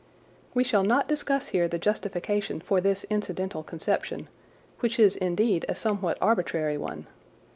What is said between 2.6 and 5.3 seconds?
this incidental conception, which is